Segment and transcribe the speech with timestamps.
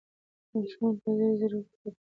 [0.53, 1.89] ماشومانو په ځیر ځیر ورته کتله